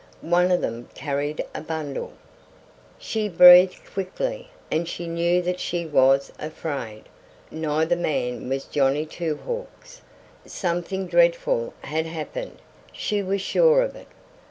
[0.23, 2.13] One of them carried a bundle.
[2.97, 7.03] She breathed quickly, and she knew that she was afraid.
[7.51, 10.01] Neither man was Johnny Two Hawks.
[10.43, 14.07] Something dreadful had happened; she was sure of it.